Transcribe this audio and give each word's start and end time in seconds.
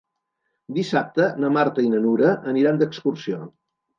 Dissabte 0.77 1.27
na 1.43 1.51
Marta 1.59 1.85
i 1.87 1.91
na 1.93 2.01
Nura 2.05 2.31
aniran 2.53 2.81
d'excursió. 2.83 3.45